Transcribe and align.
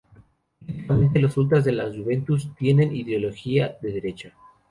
Políticamente, 0.65 1.19
los 1.19 1.37
ultras 1.37 1.63
de 1.63 1.73
la 1.73 1.83
Juventus 1.83 2.49
tienen 2.57 2.95
ideología 2.95 3.77
de 3.83 3.91
derecha. 3.91 4.33